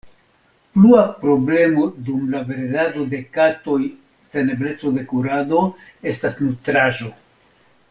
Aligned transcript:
Plua 0.77 1.01
problemo 1.17 1.83
dum 2.07 2.23
la 2.31 2.41
bredado 2.47 3.05
de 3.13 3.21
katoj 3.37 3.79
sen 4.33 4.51
ebleco 4.55 4.95
de 4.97 5.05
kurado 5.13 5.63
estas 6.15 6.43
nutraĵo. 6.49 7.13